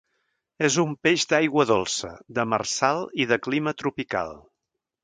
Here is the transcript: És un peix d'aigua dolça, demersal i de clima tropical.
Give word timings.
És 0.67 0.77
un 0.83 0.95
peix 1.07 1.25
d'aigua 1.33 1.67
dolça, 1.73 2.09
demersal 2.41 3.07
i 3.25 3.31
de 3.35 3.43
clima 3.49 3.77
tropical. 3.85 4.35